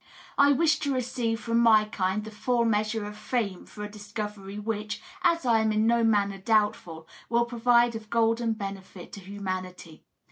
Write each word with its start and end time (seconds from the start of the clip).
I 0.35 0.51
wish 0.51 0.79
to 0.79 0.91
receive 0.95 1.39
from 1.39 1.59
my 1.59 1.85
kind 1.85 2.23
the 2.23 2.31
fiiU 2.31 2.67
measure 2.67 3.05
of 3.05 3.15
fame 3.15 3.67
for 3.67 3.83
a 3.83 3.87
dis 3.87 4.11
covery 4.11 4.57
which, 4.59 4.99
as 5.21 5.45
I 5.45 5.59
am 5.59 5.71
in 5.71 5.85
no 5.85 6.03
manner 6.03 6.39
doubtful, 6.39 7.07
will 7.29 7.45
prove 7.45 7.67
of 7.67 8.09
golden 8.09 8.53
benefit 8.53 9.13
to 9.13 9.19
humanity. 9.19 10.03